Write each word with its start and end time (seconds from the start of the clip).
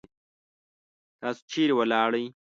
تاسو 1.19 1.41
چیرې 1.51 1.73
ولاړی؟ 1.77 2.25